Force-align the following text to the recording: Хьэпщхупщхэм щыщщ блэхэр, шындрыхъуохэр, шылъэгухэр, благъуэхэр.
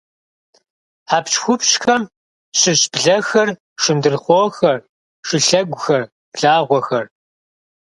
Хьэпщхупщхэм 1.09 2.03
щыщщ 2.59 2.83
блэхэр, 2.93 3.49
шындрыхъуохэр, 3.81 4.77
шылъэгухэр, 5.27 6.03
благъуэхэр. 6.33 7.05